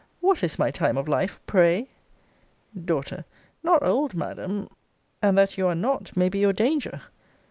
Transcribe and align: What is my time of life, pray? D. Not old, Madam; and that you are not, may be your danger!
What 0.19 0.43
is 0.43 0.57
my 0.57 0.71
time 0.71 0.97
of 0.97 1.07
life, 1.07 1.39
pray? 1.45 1.87
D. 2.73 2.91
Not 3.61 3.83
old, 3.85 4.15
Madam; 4.15 4.67
and 5.21 5.37
that 5.37 5.59
you 5.59 5.67
are 5.67 5.75
not, 5.75 6.17
may 6.17 6.27
be 6.27 6.39
your 6.39 6.53
danger! 6.53 7.03